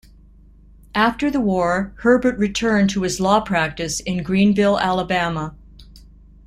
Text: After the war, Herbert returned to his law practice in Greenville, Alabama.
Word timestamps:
After 0.95 1.29
the 1.29 1.39
war, 1.39 1.93
Herbert 1.99 2.39
returned 2.39 2.89
to 2.89 3.03
his 3.03 3.19
law 3.19 3.39
practice 3.39 3.99
in 3.99 4.23
Greenville, 4.23 4.79
Alabama. 4.79 5.53